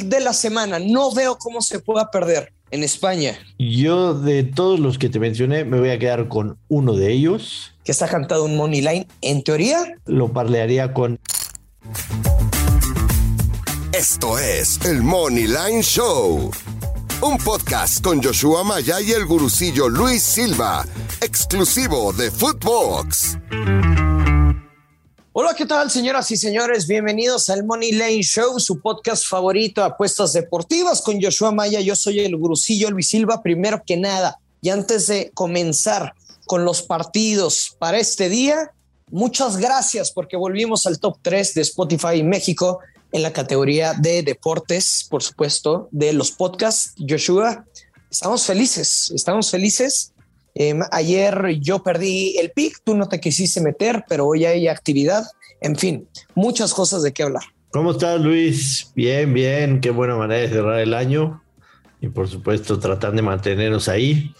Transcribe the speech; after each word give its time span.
pick 0.00 0.08
de 0.08 0.20
la 0.20 0.32
semana. 0.32 0.78
No 0.78 1.12
veo 1.12 1.36
cómo 1.36 1.60
se 1.60 1.78
pueda 1.80 2.10
perder 2.10 2.52
en 2.70 2.82
España. 2.82 3.38
Yo 3.58 4.14
de 4.14 4.44
todos 4.44 4.80
los 4.80 4.98
que 4.98 5.08
te 5.08 5.18
mencioné 5.18 5.64
me 5.64 5.78
voy 5.78 5.90
a 5.90 5.98
quedar 5.98 6.28
con 6.28 6.58
uno 6.68 6.94
de 6.94 7.12
ellos. 7.12 7.72
Que 7.84 7.92
está 7.92 8.08
cantado 8.08 8.44
un 8.44 8.56
money 8.56 8.80
line. 8.80 9.06
En 9.20 9.42
teoría. 9.42 9.96
Lo 10.06 10.32
parlearía 10.32 10.92
con... 10.92 11.18
Esto 13.92 14.38
es 14.38 14.80
el 14.84 15.02
Money 15.02 15.48
Line 15.48 15.82
Show. 15.82 16.50
Un 17.22 17.38
podcast 17.38 18.02
con 18.02 18.22
Joshua 18.22 18.64
Maya 18.64 19.00
y 19.00 19.10
el 19.10 19.26
gurucillo 19.26 19.88
Luis 19.88 20.22
Silva, 20.22 20.86
exclusivo 21.20 22.12
de 22.12 22.30
Footbox. 22.30 23.36
Hola, 25.32 25.54
¿qué 25.54 25.64
tal, 25.64 25.88
señoras 25.92 26.28
y 26.32 26.36
señores? 26.36 26.88
Bienvenidos 26.88 27.50
al 27.50 27.62
Money 27.62 27.92
Lane 27.92 28.20
Show, 28.24 28.58
su 28.58 28.80
podcast 28.80 29.24
favorito 29.24 29.84
apuestas 29.84 30.32
deportivas 30.32 31.02
con 31.02 31.22
Joshua 31.22 31.52
Maya. 31.52 31.80
Yo 31.80 31.94
soy 31.94 32.18
el 32.18 32.36
gurucillo 32.36 32.90
Luis 32.90 33.10
Silva. 33.10 33.40
Primero 33.40 33.80
que 33.86 33.96
nada, 33.96 34.40
y 34.60 34.70
antes 34.70 35.06
de 35.06 35.30
comenzar 35.32 36.14
con 36.46 36.64
los 36.64 36.82
partidos 36.82 37.76
para 37.78 38.00
este 38.00 38.28
día, 38.28 38.72
muchas 39.12 39.56
gracias 39.58 40.10
porque 40.10 40.36
volvimos 40.36 40.84
al 40.86 40.98
top 40.98 41.18
3 41.22 41.54
de 41.54 41.60
Spotify 41.60 42.24
México 42.24 42.80
en 43.12 43.22
la 43.22 43.32
categoría 43.32 43.94
de 43.94 44.24
deportes, 44.24 45.06
por 45.08 45.22
supuesto, 45.22 45.88
de 45.92 46.12
los 46.12 46.32
podcasts. 46.32 46.94
Joshua, 47.08 47.64
estamos 48.10 48.44
felices, 48.44 49.12
estamos 49.14 49.48
felices 49.48 50.12
Em, 50.54 50.80
ayer 50.90 51.58
yo 51.60 51.82
perdí 51.82 52.36
el 52.38 52.50
pick, 52.50 52.78
tú 52.84 52.96
no 52.96 53.08
te 53.08 53.20
quisiste 53.20 53.60
meter, 53.60 54.04
pero 54.08 54.26
hoy 54.26 54.44
hay 54.44 54.68
actividad. 54.68 55.24
En 55.60 55.76
fin, 55.76 56.08
muchas 56.34 56.74
cosas 56.74 57.02
de 57.02 57.12
qué 57.12 57.22
hablar. 57.22 57.44
¿Cómo 57.70 57.92
estás, 57.92 58.20
Luis? 58.20 58.90
Bien, 58.96 59.32
bien. 59.32 59.80
Qué 59.80 59.90
buena 59.90 60.16
manera 60.16 60.40
de 60.40 60.48
cerrar 60.48 60.80
el 60.80 60.94
año. 60.94 61.42
Y 62.00 62.08
por 62.08 62.28
supuesto, 62.28 62.78
tratar 62.78 63.12
de 63.12 63.22
mantenernos 63.22 63.88
ahí. 63.88 64.34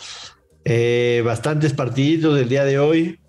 Eh, 0.64 1.22
bastantes 1.24 1.72
partidos 1.72 2.36
del 2.36 2.48
día 2.48 2.64
de 2.64 2.78
hoy. 2.78 3.20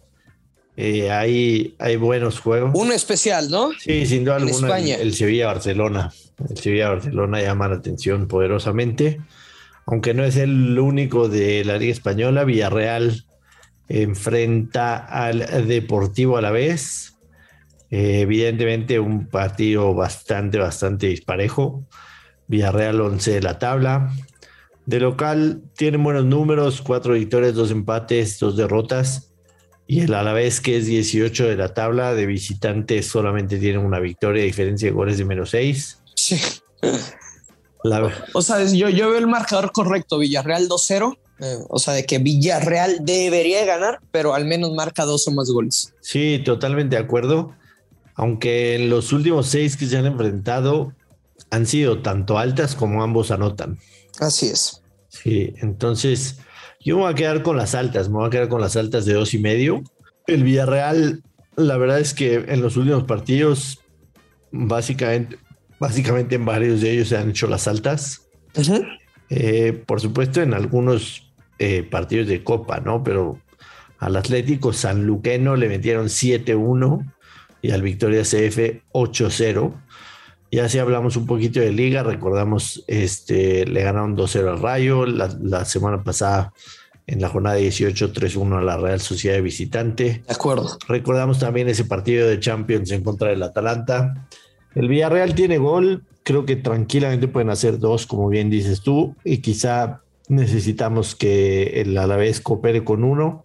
Eh, 0.76 1.12
hay, 1.12 1.76
hay 1.78 1.98
buenos 1.98 2.40
juegos. 2.40 2.72
Uno 2.74 2.94
especial, 2.94 3.52
¿no? 3.52 3.72
Sí, 3.78 4.06
sin 4.08 4.24
duda 4.24 4.38
alguna. 4.38 4.68
España. 4.68 4.96
El, 4.96 5.08
el 5.08 5.14
Sevilla-Barcelona. 5.14 6.12
El 6.50 6.58
Sevilla-Barcelona 6.58 7.42
llama 7.42 7.68
la 7.68 7.76
atención 7.76 8.28
poderosamente 8.28 9.20
aunque 9.92 10.14
no 10.14 10.24
es 10.24 10.38
el 10.38 10.80
único 10.80 11.28
de 11.28 11.66
la 11.66 11.78
Liga 11.78 11.92
Española, 11.92 12.46
Villarreal 12.46 13.26
enfrenta 13.90 14.96
al 14.96 15.68
Deportivo 15.68 16.38
a 16.38 16.42
la 16.42 16.50
vez. 16.52 17.18
Eh, 17.90 18.22
evidentemente 18.22 19.02
un 19.02 19.28
partido 19.28 19.94
bastante, 19.94 20.60
bastante 20.60 21.08
disparejo. 21.08 21.86
Villarreal 22.48 23.02
11 23.02 23.32
de 23.32 23.42
la 23.42 23.60
tabla. 23.60 24.14
De 24.86 25.02
local 25.02 25.62
tiene 25.76 25.98
buenos 25.98 26.24
números, 26.24 26.82
cuatro 26.82 27.16
victorias, 27.16 27.54
dos 27.54 27.70
empates, 27.70 28.40
dos 28.40 28.56
derrotas. 28.56 29.34
Y 29.88 30.04
el 30.04 30.14
Alavés, 30.14 30.62
que 30.62 30.78
es 30.78 30.86
18 30.86 31.50
de 31.50 31.58
la 31.58 31.74
tabla, 31.74 32.14
de 32.14 32.28
visitantes 32.28 33.08
solamente 33.08 33.58
tiene 33.58 33.80
una 33.80 34.00
victoria, 34.00 34.42
diferencia 34.46 34.88
de 34.88 34.94
goles 34.94 35.18
de 35.18 35.26
menos 35.26 35.50
6. 35.50 36.02
Sí. 36.16 36.40
O 38.34 38.42
sea, 38.42 38.64
yo, 38.66 38.90
yo 38.90 39.10
veo 39.10 39.18
el 39.18 39.28
marcador 39.28 39.72
correcto, 39.72 40.20
Villarreal 40.20 40.68
2-0. 40.68 41.18
Eh, 41.40 41.58
o 41.70 41.80
sea, 41.80 41.96
de 41.96 42.06
que 42.06 42.20
Villarreal 42.20 43.00
debería 43.02 43.66
ganar, 43.66 44.00
pero 44.12 44.36
al 44.36 44.46
menos 44.46 44.74
marca 44.74 45.06
dos 45.06 45.28
o 45.28 45.32
más 45.32 45.50
goles. 45.50 45.94
Sí, 46.00 46.40
totalmente 46.46 46.96
de 46.96 47.02
acuerdo. 47.02 47.56
Aunque 48.14 48.76
en 48.76 48.90
los 48.92 49.12
últimos 49.12 49.48
seis 49.48 49.76
que 49.76 49.88
se 49.88 49.98
han 49.98 50.06
enfrentado 50.06 50.94
han 51.50 51.66
sido 51.66 52.04
tanto 52.04 52.38
altas 52.38 52.76
como 52.76 53.02
ambos 53.02 53.32
anotan. 53.32 53.80
Así 54.20 54.48
es. 54.48 54.84
Sí, 55.10 55.54
entonces 55.58 56.38
yo 56.80 56.98
me 56.98 57.04
voy 57.04 57.12
a 57.12 57.16
quedar 57.16 57.42
con 57.42 57.58
las 57.58 57.74
altas, 57.74 58.10
me 58.10 58.18
voy 58.18 58.28
a 58.28 58.30
quedar 58.30 58.48
con 58.48 58.62
las 58.62 58.76
altas 58.76 59.06
de 59.06 59.14
dos 59.14 59.34
y 59.34 59.40
medio. 59.40 59.84
El 60.28 60.44
Villarreal, 60.44 61.24
la 61.56 61.78
verdad 61.78 62.00
es 62.00 62.14
que 62.14 62.36
en 62.36 62.62
los 62.62 62.78
últimos 62.78 63.04
partidos, 63.06 63.80
básicamente, 64.52 65.40
Básicamente 65.82 66.36
en 66.36 66.46
varios 66.46 66.80
de 66.80 66.92
ellos 66.92 67.08
se 67.08 67.18
han 67.18 67.32
hecho 67.32 67.48
las 67.48 67.68
altas. 67.68 68.28
Eh, 69.32 69.74
por 69.88 70.00
supuesto, 70.00 70.40
en 70.40 70.54
algunos 70.54 71.34
eh, 71.58 71.82
partidos 71.82 72.28
de 72.28 72.44
Copa, 72.44 72.80
¿no? 72.82 73.04
Pero 73.04 73.40
al 73.98 74.16
Atlético 74.16 74.74
San 74.74 75.08
Luqueno 75.08 75.56
le 75.56 75.68
metieron 75.68 76.06
7-1 76.06 77.12
y 77.64 77.72
al 77.72 77.82
Victoria 77.82 78.22
CF 78.22 78.84
8-0. 78.94 79.74
Y 80.52 80.60
así 80.60 80.78
hablamos 80.78 81.18
un 81.18 81.26
poquito 81.26 81.60
de 81.60 81.72
liga, 81.72 82.04
recordamos, 82.04 82.84
este, 82.86 83.66
le 83.66 83.82
ganaron 83.82 84.16
2-0 84.16 84.50
al 84.50 84.62
Rayo, 84.62 85.08
la, 85.08 85.36
la, 85.42 85.66
semana 85.66 86.04
pasada 86.04 86.54
en 87.08 87.22
la 87.22 87.30
jornada 87.30 87.56
18, 87.56 88.14
3-1 88.14 88.60
a 88.60 88.62
la 88.62 88.78
Real 88.78 89.02
Sociedad 89.02 89.36
de 89.36 89.42
Visitante. 89.42 90.22
De 90.28 90.32
acuerdo. 90.32 90.78
Recordamos 90.88 91.40
también 91.40 91.70
ese 91.70 91.86
partido 91.86 92.28
de 92.28 92.40
Champions 92.40 92.92
en 92.92 93.04
contra 93.04 93.30
del 93.30 93.42
Atalanta. 93.42 94.28
El 94.76 94.88
Villarreal 94.88 95.36
tiene 95.36 95.58
gol, 95.58 96.06
creo 96.24 96.46
que 96.46 96.56
tranquilamente 96.56 97.28
pueden 97.28 97.50
hacer 97.50 97.80
dos, 97.80 98.08
como 98.08 98.30
bien 98.30 98.50
dices 98.50 98.82
tú, 98.82 99.16
y 99.24 99.40
quizá 99.40 100.02
necesitamos 100.28 101.16
que 101.16 101.82
el 101.82 101.98
Alavés 101.98 102.40
coopere 102.40 102.84
con 102.84 103.04
uno, 103.04 103.44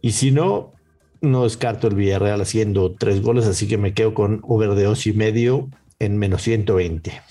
y 0.00 0.12
si 0.12 0.30
no, 0.30 0.72
no 1.20 1.44
descarto 1.44 1.88
el 1.88 1.94
Villarreal 1.94 2.40
haciendo 2.40 2.94
tres 2.94 3.20
goles, 3.20 3.46
así 3.46 3.68
que 3.68 3.76
me 3.76 3.94
quedo 3.94 4.14
con 4.14 4.40
over 4.44 4.74
de 4.74 4.84
dos 4.84 5.06
y 5.06 5.12
medio 5.12 5.68
en 5.98 6.16
menos 6.16 6.42
120. 6.42 7.22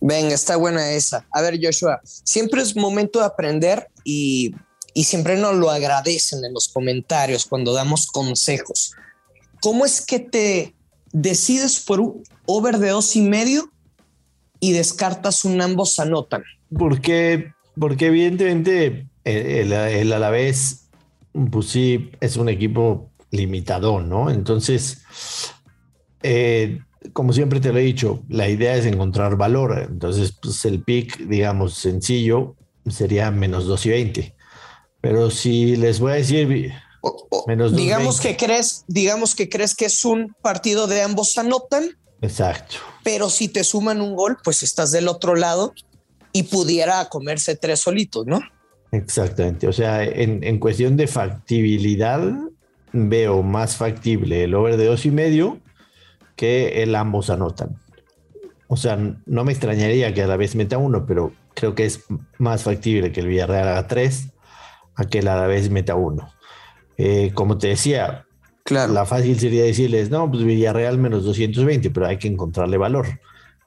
Venga, 0.00 0.34
está 0.34 0.56
buena 0.56 0.92
esa. 0.92 1.26
A 1.32 1.42
ver, 1.42 1.58
Joshua, 1.60 2.00
siempre 2.04 2.62
es 2.62 2.76
momento 2.76 3.18
de 3.18 3.26
aprender 3.26 3.88
y, 4.04 4.54
y 4.94 5.04
siempre 5.04 5.36
nos 5.36 5.56
lo 5.56 5.70
agradecen 5.70 6.44
en 6.44 6.54
los 6.54 6.68
comentarios 6.68 7.46
cuando 7.46 7.72
damos 7.72 8.06
consejos. 8.06 8.92
¿Cómo 9.60 9.84
es 9.84 10.00
que 10.00 10.20
te 10.20 10.75
decides 11.12 11.80
por 11.80 12.00
un 12.00 12.22
over 12.46 12.78
de 12.78 12.90
dos 12.90 13.16
y 13.16 13.22
medio 13.22 13.70
y 14.60 14.72
descartas 14.72 15.44
un 15.44 15.60
ambos 15.60 15.98
anotan. 15.98 16.42
Porque, 16.76 17.52
porque 17.78 18.06
evidentemente 18.06 19.06
el, 19.24 19.72
el, 19.72 20.12
Alavés, 20.12 20.88
pues 21.50 21.66
sí, 21.66 22.10
es 22.20 22.36
un 22.36 22.48
equipo 22.48 23.10
limitado, 23.30 24.00
¿no? 24.00 24.30
Entonces, 24.30 25.02
eh, 26.22 26.80
como 27.12 27.32
siempre 27.32 27.60
te 27.60 27.72
lo 27.72 27.78
he 27.78 27.82
dicho, 27.82 28.22
la 28.28 28.48
idea 28.48 28.76
es 28.76 28.86
encontrar 28.86 29.36
valor. 29.36 29.86
Entonces, 29.88 30.32
pues 30.40 30.64
el 30.64 30.82
pick, 30.82 31.18
digamos, 31.26 31.74
sencillo 31.74 32.56
sería 32.86 33.30
menos 33.30 33.66
2 33.66 33.86
y 33.86 33.90
20. 33.90 34.34
Pero 35.00 35.30
si 35.30 35.76
les 35.76 36.00
voy 36.00 36.12
a 36.12 36.16
decir 36.16 36.72
digamos 37.72 38.20
que 38.20 38.36
crees, 38.36 38.84
digamos 38.88 39.34
que 39.34 39.48
crees 39.48 39.74
que 39.74 39.86
es 39.86 40.04
un 40.04 40.34
partido 40.42 40.86
de 40.86 41.02
ambos 41.02 41.36
anotan. 41.38 41.90
Exacto. 42.20 42.76
Pero 43.04 43.30
si 43.30 43.48
te 43.48 43.64
suman 43.64 44.00
un 44.00 44.16
gol, 44.16 44.38
pues 44.42 44.62
estás 44.62 44.90
del 44.90 45.08
otro 45.08 45.34
lado 45.34 45.74
y 46.32 46.44
pudiera 46.44 47.08
comerse 47.08 47.56
tres 47.56 47.80
solitos, 47.80 48.26
¿no? 48.26 48.40
Exactamente. 48.92 49.68
O 49.68 49.72
sea, 49.72 50.04
en, 50.04 50.42
en 50.42 50.58
cuestión 50.58 50.96
de 50.96 51.06
factibilidad, 51.06 52.22
veo 52.92 53.42
más 53.42 53.76
factible 53.76 54.44
el 54.44 54.54
over 54.54 54.76
de 54.76 54.86
dos 54.86 55.06
y 55.06 55.10
medio 55.10 55.60
que 56.34 56.82
el 56.82 56.94
ambos 56.94 57.30
anotan. 57.30 57.80
O 58.68 58.76
sea, 58.76 58.98
no 59.26 59.44
me 59.44 59.52
extrañaría 59.52 60.12
que 60.12 60.22
a 60.22 60.26
la 60.26 60.36
vez 60.36 60.56
meta 60.56 60.78
uno, 60.78 61.06
pero 61.06 61.32
creo 61.54 61.74
que 61.74 61.84
es 61.84 62.04
más 62.38 62.64
factible 62.64 63.12
que 63.12 63.20
el 63.20 63.28
Villarreal 63.28 63.68
haga 63.68 63.86
tres 63.86 64.28
a 64.94 65.04
que 65.04 65.20
el 65.20 65.28
a 65.28 65.36
la 65.36 65.46
vez 65.46 65.70
meta 65.70 65.94
uno. 65.94 66.32
Eh, 66.98 67.30
como 67.34 67.58
te 67.58 67.68
decía, 67.68 68.26
claro. 68.64 68.92
la 68.92 69.04
fácil 69.04 69.38
sería 69.38 69.64
decirles, 69.64 70.10
no, 70.10 70.30
pues 70.30 70.44
Villarreal 70.44 70.98
menos 70.98 71.24
220, 71.24 71.90
pero 71.90 72.06
hay 72.06 72.18
que 72.18 72.28
encontrarle 72.28 72.78
valor. 72.78 73.06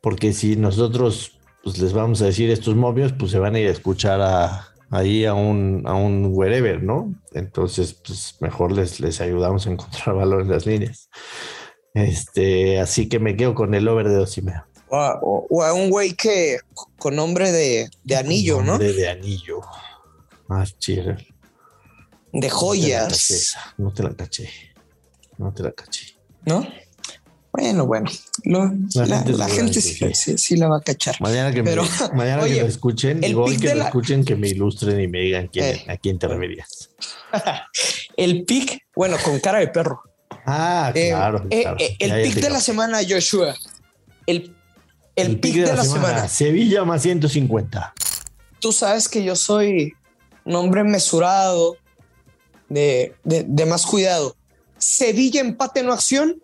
Porque 0.01 0.33
si 0.33 0.55
nosotros 0.55 1.39
pues, 1.63 1.77
les 1.79 1.93
vamos 1.93 2.21
a 2.21 2.25
decir 2.25 2.49
estos 2.49 2.75
movios, 2.75 3.13
pues 3.13 3.31
se 3.31 3.39
van 3.39 3.55
a 3.55 3.59
ir 3.59 3.67
a 3.67 3.71
escuchar 3.71 4.21
a, 4.21 4.69
ahí 4.89 5.25
a 5.25 5.33
un, 5.33 5.83
a 5.85 5.93
un 5.93 6.29
wherever, 6.31 6.81
¿no? 6.81 7.13
Entonces, 7.33 7.93
pues 7.93 8.35
mejor 8.39 8.71
les, 8.71 8.99
les 8.99 9.21
ayudamos 9.21 9.67
a 9.67 9.71
encontrar 9.71 10.15
valor 10.15 10.41
en 10.41 10.49
las 10.49 10.65
líneas. 10.65 11.09
Este, 11.93 12.79
así 12.79 13.09
que 13.09 13.19
me 13.19 13.35
quedo 13.35 13.55
con 13.55 13.73
el 13.73 13.87
over 13.87 14.07
de 14.07 14.15
dos 14.15 14.37
y 14.37 14.41
medio. 14.41 14.63
O, 14.91 15.63
a 15.63 15.73
un 15.73 15.89
güey 15.91 16.13
que 16.13 16.57
con 16.97 17.15
nombre 17.15 17.51
de, 17.51 17.89
de 18.03 18.15
anillo, 18.15 18.63
¿no? 18.63 18.79
De, 18.79 18.93
de 18.93 19.07
anillo. 19.07 19.61
Más 20.47 20.79
chido 20.79 21.15
de 22.31 22.49
joyas. 22.49 23.55
No 23.77 23.91
te 23.91 24.03
la 24.03 24.13
caché. 24.15 24.49
No 25.37 25.53
te 25.53 25.63
la 25.63 25.71
caché. 25.71 26.15
¿No? 26.45 26.65
Bueno, 27.51 27.87
bueno. 27.87 28.09
la, 28.43 29.47
gente, 29.49 29.81
sí, 29.81 30.55
la 30.55 30.67
va 30.67 30.77
a 30.77 30.81
cachar. 30.81 31.15
Mañana 31.19 31.51
que, 31.51 31.63
Pero, 31.63 31.83
me, 31.83 31.89
mañana 32.17 32.43
que 32.45 32.61
lo 32.61 32.67
escuchen, 32.67 33.21
hoy 33.35 33.57
que 33.57 33.73
lo 33.73 33.83
escuchen, 33.83 34.23
que 34.23 34.35
me 34.35 34.47
ilustren 34.49 34.99
y 34.99 35.07
me 35.07 35.19
digan 35.19 35.47
quién, 35.47 35.65
eh. 35.65 35.85
a 35.87 35.97
quién 35.97 36.19
te 36.19 36.27
referías. 36.27 36.91
el 38.17 38.45
pick, 38.45 38.85
bueno, 38.95 39.17
con 39.23 39.39
cara 39.39 39.59
de 39.59 39.67
perro. 39.67 40.03
Ah, 40.45 40.91
eh, 40.93 41.09
claro. 41.09 41.45
Eh, 41.49 41.95
el 41.99 42.23
pick 42.23 42.35
de 42.35 42.49
la 42.49 42.59
semana, 42.59 42.99
Joshua. 43.07 43.55
El, 44.25 44.55
El, 45.15 45.39
pick, 45.39 45.55
de, 45.55 45.75
la, 45.75 45.83
semana. 45.83 46.27
Sevilla 46.27 46.85
más 46.85 47.01
150. 47.01 47.93
Tú 48.59 48.71
sabes 48.71 49.09
que 49.09 49.23
yo 49.23 49.35
soy 49.35 49.93
un 50.45 50.55
hombre 50.55 50.83
mesurado, 50.83 51.77
de, 52.69 53.15
de 53.23 53.65
más 53.65 53.85
cuidado. 53.85 54.35
Sevilla 54.77 55.41
empate 55.41 55.83
no 55.83 55.93
acción, 55.93 56.41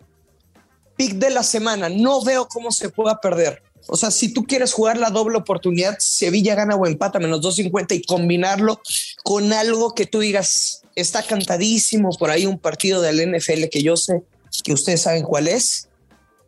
pick 0.96 1.14
de 1.14 1.30
la 1.30 1.42
semana. 1.42 1.88
No 1.88 2.22
veo 2.22 2.48
cómo 2.48 2.70
se 2.70 2.90
pueda 2.90 3.20
perder. 3.20 3.62
O 3.88 3.96
sea, 3.96 4.10
si 4.10 4.32
tú 4.32 4.44
quieres 4.44 4.72
jugar 4.72 4.98
la 4.98 5.10
doble 5.10 5.38
oportunidad, 5.38 5.96
Sevilla 5.98 6.54
gana 6.54 6.74
o 6.74 6.86
empata 6.86 7.18
menos 7.18 7.40
250 7.40 7.94
y 7.94 8.02
combinarlo 8.02 8.80
con 9.22 9.52
algo 9.52 9.94
que 9.94 10.06
tú 10.06 10.20
digas, 10.20 10.82
está 10.96 11.22
cantadísimo 11.22 12.10
por 12.18 12.30
ahí 12.30 12.46
un 12.46 12.58
partido 12.58 13.00
del 13.00 13.30
NFL 13.30 13.64
que 13.70 13.82
yo 13.82 13.96
sé 13.96 14.22
que 14.62 14.72
ustedes 14.72 15.02
saben 15.02 15.22
cuál 15.22 15.48
es, 15.48 15.88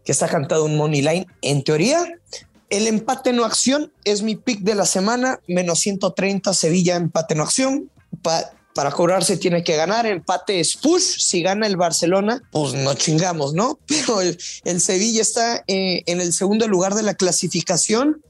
que 0.05 0.13
está 0.13 0.29
cantado 0.29 0.65
un 0.65 0.77
money 0.77 1.03
line. 1.03 1.27
En 1.43 1.63
teoría, 1.63 2.07
el 2.71 2.87
empate 2.87 3.33
no 3.33 3.45
acción 3.45 3.93
es 4.05 4.23
mi 4.23 4.37
pick 4.37 4.61
de 4.61 4.75
la 4.75 4.87
semana, 4.87 5.41
menos 5.47 5.81
130 5.81 6.53
Sevilla 6.55 6.97
empate 6.97 7.35
no 7.35 7.45
acción 7.45 7.91
para 8.79 8.93
cobrarse 8.93 9.37
tiene 9.37 9.65
que 9.65 9.75
ganar, 9.75 10.07
empate 10.07 10.61
es 10.61 10.77
push, 10.77 11.19
si 11.19 11.43
gana 11.43 11.67
el 11.67 11.77
Barcelona, 11.77 12.41
pues 12.53 12.75
no 12.75 12.95
chingamos, 12.95 13.53
¿no? 13.53 13.77
Pero 13.89 14.21
el, 14.21 14.81
Sevilla 14.81 15.21
está 15.21 15.65
eh, 15.67 16.05
en 16.07 16.21
el 16.21 16.33
segundo 16.33 16.69
lugar 16.69 16.95
de 16.95 17.03
la 17.03 17.15
clasificación 17.15 18.23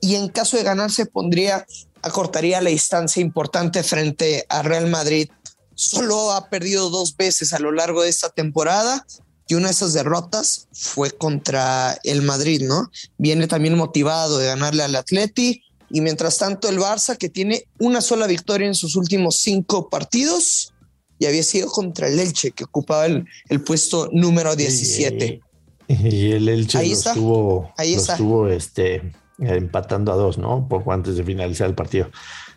y 0.00 0.14
en 0.14 0.28
caso 0.30 0.56
de 0.56 0.62
ganarse 0.62 1.04
pondría, 1.04 1.66
acortaría 2.00 2.62
la 2.62 2.70
distancia 2.70 3.20
importante 3.20 3.82
frente 3.82 4.46
a 4.48 4.62
Real 4.62 4.86
Madrid. 4.86 5.28
Solo 5.74 6.32
ha 6.32 6.48
perdido 6.48 6.88
dos 6.88 7.14
veces 7.14 7.52
a 7.52 7.58
lo 7.58 7.70
largo 7.70 8.00
de 8.00 8.08
esta 8.08 8.30
temporada 8.30 9.04
y 9.48 9.54
una 9.54 9.66
de 9.66 9.72
esas 9.72 9.92
derrotas 9.92 10.66
fue 10.72 11.10
contra 11.10 12.00
el 12.04 12.22
Madrid, 12.22 12.62
¿no? 12.62 12.90
Viene 13.18 13.46
también 13.48 13.76
motivado 13.76 14.38
de 14.38 14.46
ganarle 14.46 14.82
al 14.82 14.96
Atleti 14.96 15.62
y 15.90 16.00
mientras 16.00 16.38
tanto, 16.38 16.68
el 16.68 16.78
Barça, 16.78 17.16
que 17.16 17.28
tiene 17.28 17.64
una 17.78 18.00
sola 18.00 18.26
victoria 18.26 18.66
en 18.66 18.74
sus 18.74 18.96
últimos 18.96 19.36
cinco 19.36 19.88
partidos, 19.88 20.72
y 21.18 21.26
había 21.26 21.42
sido 21.42 21.68
contra 21.68 22.08
el 22.08 22.18
Elche, 22.18 22.52
que 22.52 22.64
ocupaba 22.64 23.06
el, 23.06 23.26
puesto 23.66 24.08
número 24.12 24.56
17. 24.56 25.40
Y, 25.88 26.30
el 26.30 26.48
Elche 26.48 26.78
ahí 26.78 26.90
lo 26.90 26.94
estuvo, 26.94 27.72
ahí 27.76 27.94
estuvo 27.94 28.48
este, 28.48 29.12
empatando 29.38 30.12
a 30.12 30.16
dos, 30.16 30.38
¿no? 30.38 30.66
Poco 30.68 30.92
antes 30.92 31.16
de 31.16 31.24
finalizar 31.24 31.68
el 31.68 31.74
partido. 31.74 32.10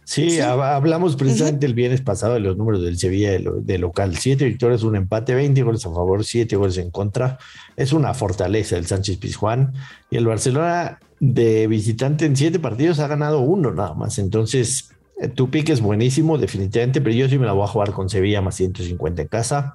Sí, 0.06 0.40
hablamos 0.42 1.16
precisamente 1.16 1.66
el 1.66 1.74
viernes 1.74 2.02
pasado 2.02 2.34
de 2.34 2.42
los 2.42 2.58
números 2.58 2.82
del 2.82 2.98
Sevilla 2.98 3.32
de, 3.32 3.78
local. 3.78 4.18
Siete 4.18 4.46
victorias, 4.46 4.84
un 4.84 4.98
empate, 4.98 5.34
20 5.34 5.64
goles 5.64 5.86
a 5.86 5.90
favor, 5.90 6.26
siete 6.26 6.56
goles 6.56 6.78
en 6.78 6.92
contra. 6.92 7.38
Es 7.78 7.94
una 7.94 8.14
fortaleza 8.14 8.78
el 8.78 8.86
Sánchez 8.86 9.18
Pizjuán. 9.18 9.74
Y 10.10 10.18
el 10.18 10.28
Barcelona 10.28 11.00
de 11.26 11.68
visitante 11.68 12.26
en 12.26 12.36
siete 12.36 12.60
partidos 12.60 13.00
ha 13.00 13.08
ganado 13.08 13.40
uno 13.40 13.72
nada 13.72 13.94
más. 13.94 14.20
Entonces, 14.20 14.90
eh, 15.22 15.30
tu 15.30 15.50
pick 15.50 15.70
es 15.70 15.80
buenísimo, 15.80 16.38
definitivamente, 16.38 17.00
pero 17.00 17.16
yo 17.16 17.30
sí 17.30 17.40
me 17.40 17.46
la 17.46 17.54
voy 17.54 17.64
a 17.64 17.68
jugar 17.68 17.94
con 17.94 18.10
Sevilla 18.10 18.42
más 18.42 18.56
150 18.56 19.22
en 19.22 19.28
casa. 19.30 19.74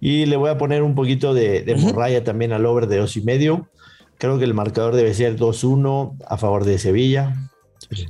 Y 0.00 0.24
le 0.24 0.36
voy 0.36 0.48
a 0.48 0.56
poner 0.56 0.82
un 0.82 0.94
poquito 0.94 1.34
de, 1.34 1.62
de 1.62 1.74
morraya 1.74 2.24
también 2.24 2.52
al 2.52 2.64
over 2.64 2.86
de 2.86 2.96
dos 2.96 3.18
y 3.18 3.20
medio. 3.20 3.68
Creo 4.16 4.38
que 4.38 4.46
el 4.46 4.54
marcador 4.54 4.96
debe 4.96 5.12
ser 5.12 5.36
2-1 5.36 6.16
a 6.26 6.38
favor 6.38 6.64
de 6.64 6.78
Sevilla. 6.78 7.36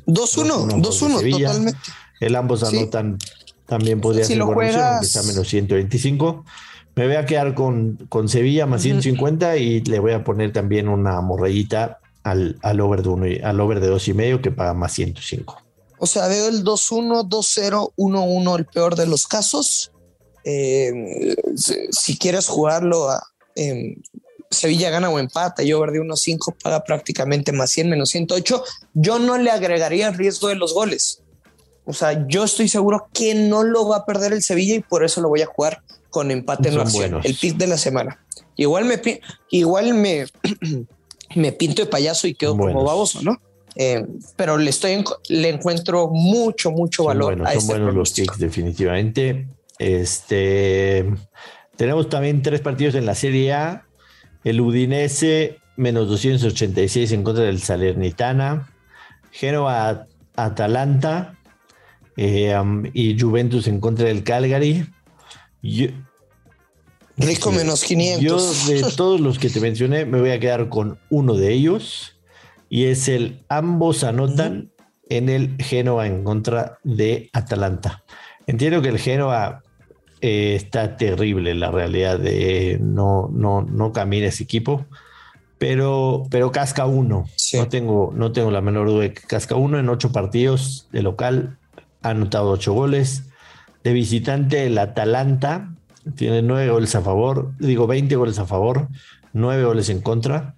2-1, 0.06 0.80
2-1, 0.80 1.32
totalmente. 1.32 1.78
El 2.20 2.36
ambos 2.36 2.62
anotan, 2.62 3.18
también 3.66 4.00
podría 4.00 4.24
ser 4.24 4.40
buena 4.44 4.98
opción, 4.98 5.02
está 5.02 5.22
menos 5.24 5.48
125. 5.48 6.44
Me 6.94 7.06
voy 7.06 7.16
a 7.16 7.26
quedar 7.26 7.54
con, 7.54 7.96
con 8.08 8.28
Sevilla 8.28 8.66
más 8.66 8.82
150 8.82 9.56
y 9.56 9.80
le 9.80 9.98
voy 9.98 10.12
a 10.12 10.22
poner 10.22 10.52
también 10.52 10.88
una 10.88 11.20
morrayita 11.20 11.98
al, 12.30 12.58
al 12.62 12.80
over 12.80 13.02
de 13.02 13.08
uno, 13.08 13.26
al 13.42 13.60
over 13.60 13.80
de 13.80 13.88
dos 13.88 14.08
y 14.08 14.14
medio 14.14 14.40
que 14.42 14.50
paga 14.50 14.74
más 14.74 14.92
105. 14.92 15.62
O 15.98 16.06
sea, 16.06 16.28
veo 16.28 16.48
el 16.48 16.64
2-1, 16.64 17.28
2-0, 17.28 17.92
1-1, 17.96 18.58
el 18.58 18.66
peor 18.66 18.94
de 18.94 19.06
los 19.06 19.26
casos. 19.26 19.92
Eh, 20.44 21.34
si, 21.90 22.16
quieres 22.16 22.46
jugarlo 22.46 23.10
a 23.10 23.20
Sevilla 24.50 24.90
gana 24.90 25.10
o 25.10 25.18
empata 25.18 25.62
y 25.62 25.72
over 25.72 25.90
de 25.90 26.00
1-5 26.00 26.56
paga 26.62 26.84
prácticamente 26.84 27.52
más 27.52 27.70
100 27.70 27.90
menos 27.90 28.10
108, 28.10 28.64
yo 28.94 29.18
no 29.18 29.36
le 29.38 29.50
agregaría 29.50 30.08
el 30.08 30.14
riesgo 30.14 30.48
de 30.48 30.54
los 30.54 30.72
goles. 30.72 31.22
O 31.84 31.92
sea, 31.92 32.26
yo 32.26 32.44
estoy 32.44 32.68
seguro 32.68 33.08
que 33.12 33.34
no 33.34 33.62
lo 33.62 33.88
va 33.88 33.98
a 33.98 34.06
perder 34.06 34.32
el 34.32 34.42
Sevilla 34.42 34.74
y 34.74 34.80
por 34.80 35.04
eso 35.04 35.20
lo 35.20 35.28
voy 35.28 35.42
a 35.42 35.46
jugar 35.46 35.82
con 36.10 36.30
empate 36.30 36.68
en 36.68 36.76
la 36.76 36.82
acción, 36.82 37.20
el 37.24 37.34
pick 37.34 37.56
de 37.56 37.66
la 37.66 37.78
semana. 37.78 38.24
Igual 38.56 38.84
me, 38.84 39.00
igual 39.50 39.94
me, 39.94 40.26
me 41.34 41.52
pinto 41.52 41.82
de 41.82 41.88
payaso 41.88 42.26
y 42.26 42.34
quedo 42.34 42.56
como 42.56 42.84
baboso, 42.84 43.22
¿no? 43.22 43.40
Eh, 43.76 44.04
pero 44.36 44.56
le 44.58 44.70
estoy 44.70 45.04
le 45.28 45.50
encuentro 45.50 46.08
mucho 46.08 46.72
mucho 46.72 47.04
valor 47.04 47.34
a 47.46 47.52
son 47.52 47.58
este 47.58 47.72
buenos 47.72 47.94
los 47.94 48.12
picks 48.12 48.38
definitivamente. 48.38 49.46
Este 49.78 51.06
tenemos 51.76 52.08
también 52.08 52.42
tres 52.42 52.60
partidos 52.60 52.94
en 52.94 53.06
la 53.06 53.14
Serie 53.14 53.52
A. 53.52 53.84
El 54.44 54.60
Udinese 54.60 55.58
menos 55.76 56.08
286 56.08 57.12
en 57.12 57.22
contra 57.22 57.44
del 57.44 57.60
Salernitana, 57.60 58.72
Genoa 59.30 60.06
Atalanta. 60.34 61.34
Eh, 62.20 62.52
y 62.94 63.16
Juventus 63.16 63.68
en 63.68 63.78
contra 63.78 64.08
del 64.08 64.24
Calgary. 64.24 64.84
Rico 67.18 67.50
menos 67.50 67.84
500. 67.84 68.22
Yo 68.22 68.72
de 68.72 68.82
todos 68.96 69.20
los 69.20 69.38
que 69.38 69.50
te 69.50 69.60
mencioné 69.60 70.04
me 70.04 70.20
voy 70.20 70.30
a 70.30 70.40
quedar 70.40 70.68
con 70.68 70.98
uno 71.10 71.34
de 71.34 71.52
ellos 71.52 72.16
y 72.68 72.84
es 72.84 73.08
el 73.08 73.44
ambos 73.48 74.04
anotan 74.04 74.70
en 75.08 75.28
el 75.28 75.56
Genoa 75.58 76.06
en 76.06 76.22
contra 76.22 76.78
de 76.84 77.30
Atalanta. 77.32 78.04
Entiendo 78.46 78.82
que 78.82 78.88
el 78.88 78.98
Genoa 78.98 79.62
eh, 80.20 80.54
está 80.54 80.96
terrible 80.96 81.54
la 81.54 81.70
realidad 81.70 82.18
de 82.18 82.78
no, 82.80 83.28
no, 83.32 83.62
no 83.62 83.92
camina 83.92 84.26
ese 84.26 84.44
equipo, 84.44 84.86
pero, 85.58 86.24
pero 86.30 86.52
casca 86.52 86.86
uno. 86.86 87.26
No, 87.54 87.68
tengo, 87.68 88.12
no 88.14 88.32
tengo 88.32 88.50
la 88.50 88.60
menor 88.60 88.88
duda 88.88 89.02
de 89.02 89.14
que 89.14 89.22
casca 89.22 89.56
uno 89.56 89.78
en 89.78 89.88
ocho 89.88 90.12
partidos 90.12 90.88
de 90.92 91.02
local, 91.02 91.58
ha 92.02 92.10
anotado 92.10 92.50
ocho 92.50 92.72
goles. 92.72 93.24
De 93.82 93.92
visitante, 93.92 94.66
el 94.66 94.76
Atalanta 94.76 95.72
tiene 96.14 96.42
nueve 96.42 96.70
goles 96.70 96.94
a 96.94 97.02
favor, 97.02 97.52
digo 97.58 97.86
20 97.86 98.14
goles 98.16 98.38
a 98.38 98.46
favor, 98.46 98.88
nueve 99.32 99.64
goles 99.64 99.88
en 99.88 100.00
contra. 100.00 100.56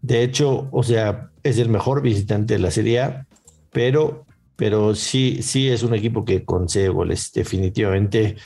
De 0.00 0.22
hecho, 0.22 0.68
o 0.72 0.82
sea, 0.82 1.30
es 1.42 1.58
el 1.58 1.68
mejor 1.68 2.02
visitante 2.02 2.54
de 2.54 2.60
la 2.60 2.70
Serie 2.70 3.00
A, 3.00 3.26
pero, 3.70 4.26
pero 4.56 4.94
sí, 4.94 5.42
sí 5.42 5.68
es 5.68 5.82
un 5.82 5.94
equipo 5.94 6.24
que 6.24 6.44
concede 6.44 6.88
goles, 6.88 7.32
definitivamente. 7.32 8.36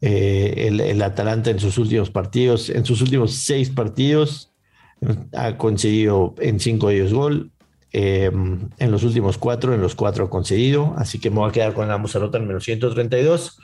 Eh, 0.00 0.66
el, 0.68 1.02
Atalanta 1.02 1.50
en 1.50 1.58
sus 1.58 1.78
últimos 1.78 2.10
partidos, 2.10 2.68
en 2.68 2.84
sus 2.84 3.00
últimos 3.00 3.34
seis 3.34 3.70
partidos, 3.70 4.52
ha 5.32 5.56
conseguido 5.56 6.34
en 6.38 6.60
cinco 6.60 6.88
de 6.88 6.96
ellos 6.96 7.14
gol. 7.14 7.52
Eh, 7.92 8.30
en 8.78 8.90
los 8.90 9.04
últimos 9.04 9.38
cuatro, 9.38 9.72
en 9.72 9.80
los 9.80 9.94
cuatro 9.94 10.24
ha 10.24 10.30
conseguido. 10.30 10.94
Así 10.98 11.18
que 11.18 11.30
me 11.30 11.36
voy 11.36 11.48
a 11.48 11.52
quedar 11.52 11.72
con 11.72 11.88
la 11.88 11.96
Musarota 11.98 12.36
en 12.38 12.46
menos 12.46 12.64
132. 12.64 13.58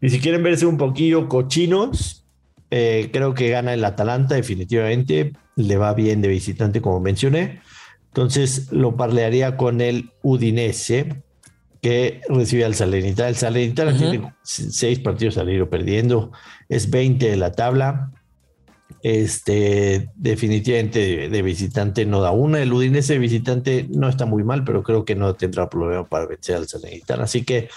Y 0.00 0.10
si 0.10 0.20
quieren 0.20 0.42
verse 0.42 0.66
un 0.66 0.76
poquillo 0.76 1.28
cochinos, 1.28 2.24
eh, 2.70 3.10
creo 3.12 3.34
que 3.34 3.48
gana 3.48 3.74
el 3.74 3.84
Atalanta, 3.84 4.34
definitivamente. 4.34 5.32
Le 5.56 5.76
va 5.76 5.94
bien 5.94 6.22
de 6.22 6.28
visitante, 6.28 6.80
como 6.80 7.00
mencioné. 7.00 7.60
Entonces 8.08 8.72
lo 8.72 8.96
parlearía 8.96 9.56
con 9.56 9.80
el 9.80 10.10
Udinese 10.22 11.22
que 11.80 12.20
recibe 12.28 12.64
al 12.64 12.74
Salernitana. 12.74 13.28
El 13.28 13.36
Salernitana 13.36 13.96
tiene 13.96 14.32
seis 14.42 14.98
partidos 14.98 15.38
al 15.38 15.48
ir 15.50 15.68
perdiendo, 15.68 16.32
es 16.68 16.90
20 16.90 17.30
de 17.30 17.36
la 17.36 17.52
tabla. 17.52 18.12
Este, 19.02 20.08
definitivamente 20.16 21.28
de, 21.28 21.42
visitante 21.42 22.04
no 22.06 22.20
da 22.20 22.32
una. 22.32 22.60
El 22.60 22.72
Udinese 22.72 23.12
de 23.14 23.18
visitante 23.20 23.86
no 23.90 24.08
está 24.08 24.26
muy 24.26 24.42
mal, 24.42 24.64
pero 24.64 24.82
creo 24.82 25.04
que 25.04 25.14
no 25.14 25.34
tendrá 25.34 25.70
problema 25.70 26.04
para 26.04 26.26
vencer 26.26 26.56
al 26.56 26.68
Salernitana. 26.68 27.24
Así 27.24 27.44
que. 27.44 27.68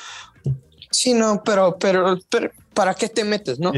Sí, 0.91 1.13
no, 1.13 1.41
pero, 1.43 1.77
pero, 1.79 2.19
¿para 2.73 2.93
qué 2.93 3.09
te 3.09 3.23
metes, 3.23 3.59
no? 3.59 3.71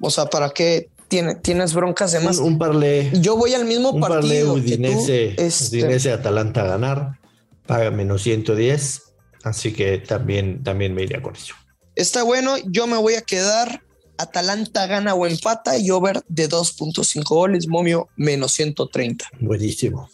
O 0.00 0.10
sea, 0.10 0.26
¿para 0.26 0.50
qué 0.50 0.88
tienes, 1.08 1.42
tienes 1.42 1.74
broncas 1.74 2.12
de 2.12 2.20
más? 2.20 2.38
Un, 2.38 2.58
parle. 2.58 3.10
Yo 3.20 3.36
voy 3.36 3.54
al 3.54 3.64
mismo 3.64 3.98
partido. 4.00 4.54
Udinese, 4.54 5.34
este 5.36 5.78
Udinese 5.78 6.12
Atalanta 6.12 6.62
a 6.62 6.66
ganar, 6.66 7.18
paga 7.66 7.90
menos 7.90 8.22
110 8.22 9.04
Así 9.44 9.74
que 9.74 9.98
también, 9.98 10.62
también 10.64 10.94
me 10.94 11.02
iría 11.02 11.20
con 11.20 11.36
eso. 11.36 11.54
Está 11.94 12.22
bueno, 12.22 12.56
yo 12.66 12.86
me 12.86 12.96
voy 12.96 13.14
a 13.14 13.20
quedar 13.20 13.82
Atalanta 14.16 14.86
gana 14.86 15.14
o 15.14 15.26
empata 15.26 15.76
y 15.76 15.90
over 15.90 16.22
de 16.28 16.48
2.5 16.48 17.22
goles, 17.28 17.68
momio 17.68 18.08
menos 18.16 18.52
130. 18.52 19.26
Buenísimo. 19.40 20.08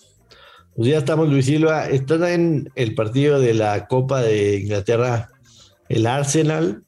Pues 0.75 0.89
ya 0.89 0.99
estamos, 0.99 1.29
Luis 1.29 1.47
Silva. 1.47 1.89
Está 1.89 2.33
en 2.33 2.71
el 2.75 2.95
partido 2.97 3.39
de 3.41 3.55
la 3.55 3.87
Copa 3.87 4.21
de 4.21 4.57
Inglaterra, 4.57 5.30
el 5.91 6.07
Arsenal. 6.07 6.85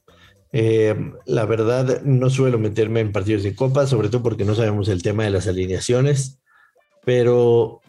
Eh, 0.51 0.95
la 1.25 1.45
verdad, 1.45 2.01
no 2.03 2.29
suelo 2.29 2.57
meterme 2.57 2.99
en 3.01 3.11
partidos 3.11 3.43
de 3.43 3.55
Copa, 3.55 3.85
sobre 3.85 4.09
todo 4.09 4.23
porque 4.23 4.45
no 4.45 4.55
sabemos 4.55 4.87
el 4.87 5.03
tema 5.03 5.23
de 5.23 5.31
las 5.31 5.47
alineaciones, 5.47 6.39
pero 7.05 7.81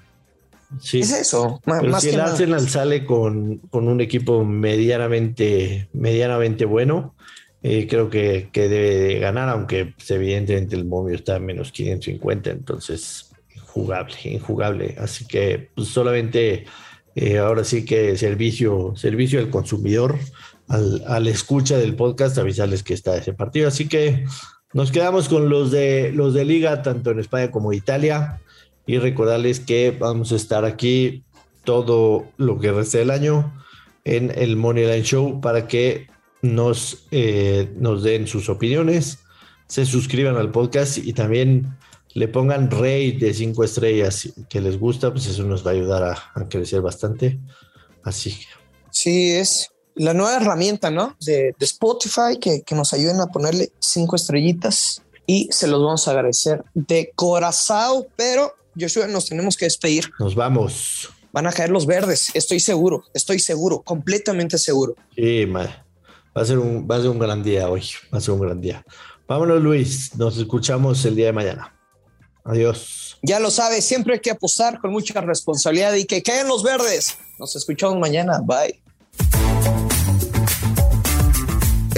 Sí. 0.80 1.00
Es 1.00 1.12
eso. 1.12 1.60
Más, 1.66 2.02
si 2.02 2.10
el 2.10 2.20
Arsenal 2.20 2.68
sale 2.68 3.04
con, 3.04 3.60
un 3.70 4.00
equipo 4.00 4.44
medianamente, 4.44 5.88
medianamente 5.92 6.64
bueno, 6.64 7.14
eh, 7.62 7.86
creo 7.88 8.10
que, 8.10 8.48
debe 8.52 9.18
ganar, 9.18 9.48
aunque 9.48 9.86
pues, 9.86 10.10
evidentemente 10.10 10.76
el 10.76 10.84
momio 10.84 11.14
está 11.14 11.36
a 11.36 11.40
menos 11.40 11.72
550, 11.72 12.50
entonces 12.50 13.30
injugable, 13.54 14.16
injugable. 14.24 14.96
Así 14.98 15.26
que 15.26 15.70
pues, 15.74 15.88
solamente 15.88 16.64
eh, 17.14 17.38
ahora 17.38 17.64
sí 17.64 17.84
que 17.84 18.16
servicio, 18.16 18.94
servicio 18.96 19.38
al 19.38 19.50
consumidor, 19.50 20.18
al, 20.68 21.04
al, 21.06 21.26
escucha 21.26 21.78
del 21.78 21.96
podcast, 21.96 22.38
avisarles 22.38 22.82
que 22.82 22.94
está 22.94 23.16
ese 23.16 23.32
partido. 23.32 23.68
Así 23.68 23.88
que 23.88 24.24
nos 24.72 24.90
quedamos 24.90 25.28
con 25.28 25.48
los 25.48 25.70
de 25.70 26.12
los 26.12 26.34
de 26.34 26.44
liga, 26.44 26.82
tanto 26.82 27.10
en 27.10 27.20
España 27.20 27.50
como 27.50 27.72
Italia, 27.72 28.40
y 28.86 28.98
recordarles 28.98 29.60
que 29.60 29.90
vamos 29.92 30.32
a 30.32 30.36
estar 30.36 30.64
aquí 30.64 31.24
todo 31.64 32.26
lo 32.36 32.58
que 32.58 32.72
resta 32.72 32.98
del 32.98 33.10
año 33.10 33.54
en 34.04 34.32
el 34.34 34.56
Moneyline 34.56 35.02
Show 35.02 35.40
para 35.40 35.66
que 35.66 36.08
nos, 36.42 37.06
eh, 37.10 37.72
nos 37.76 38.02
den 38.02 38.26
sus 38.26 38.48
opiniones, 38.48 39.20
se 39.66 39.86
suscriban 39.86 40.36
al 40.36 40.50
podcast 40.50 40.98
y 40.98 41.12
también 41.14 41.76
le 42.12 42.28
pongan 42.28 42.70
rey 42.70 43.12
de 43.12 43.32
cinco 43.32 43.64
estrellas 43.64 44.32
que 44.48 44.60
les 44.60 44.78
gusta, 44.78 45.10
pues 45.10 45.26
eso 45.26 45.42
nos 45.44 45.66
va 45.66 45.70
a 45.70 45.74
ayudar 45.74 46.02
a, 46.34 46.48
crecer 46.48 46.80
bastante. 46.80 47.40
Así 48.02 48.30
que. 48.30 48.46
Sí, 48.90 49.30
es 49.30 49.70
la 49.94 50.14
nueva 50.14 50.36
herramienta, 50.36 50.90
¿no? 50.90 51.16
De, 51.20 51.54
Spotify 51.60 52.38
que, 52.40 52.62
nos 52.74 52.92
ayuden 52.92 53.20
a 53.20 53.26
ponerle 53.26 53.72
cinco 53.78 54.16
estrellitas 54.16 55.02
y 55.26 55.48
se 55.50 55.66
los 55.66 55.80
vamos 55.82 56.06
a 56.06 56.12
agradecer 56.12 56.64
de 56.74 57.12
corazón, 57.14 58.06
pero 58.16 58.52
Joshua, 58.78 59.06
nos 59.06 59.26
tenemos 59.26 59.56
que 59.56 59.66
despedir. 59.66 60.10
Nos 60.18 60.34
vamos. 60.34 61.08
Van 61.32 61.46
a 61.46 61.52
caer 61.52 61.70
los 61.70 61.86
verdes, 61.86 62.30
estoy 62.34 62.60
seguro, 62.60 63.04
estoy 63.12 63.38
seguro, 63.40 63.82
completamente 63.82 64.58
seguro. 64.58 64.94
Sí, 65.16 65.46
madre. 65.46 65.74
Va 66.36 66.42
a 66.42 66.44
ser 66.44 66.58
un, 66.58 66.86
va 66.88 66.96
a 66.96 67.00
ser 67.00 67.10
un 67.10 67.18
gran 67.18 67.42
día 67.42 67.68
hoy, 67.68 67.82
va 68.12 68.18
a 68.18 68.20
ser 68.20 68.34
un 68.34 68.40
gran 68.40 68.60
día. 68.60 68.84
Vámonos, 69.26 69.62
Luis, 69.62 70.14
nos 70.16 70.36
escuchamos 70.36 71.04
el 71.04 71.16
día 71.16 71.26
de 71.26 71.32
mañana. 71.32 71.74
Adiós. 72.44 73.18
Ya 73.22 73.40
lo 73.40 73.50
sabes, 73.50 73.84
siempre 73.84 74.14
hay 74.14 74.20
que 74.20 74.30
apostar 74.30 74.78
con 74.80 74.92
mucha 74.92 75.20
responsabilidad 75.20 75.94
y 75.94 76.04
que 76.04 76.22
caigan 76.22 76.48
los 76.48 76.62
verdes. 76.62 77.16
Nos 77.38 77.56
escuchamos 77.56 77.98
mañana. 77.98 78.40
Bye. 78.44 78.83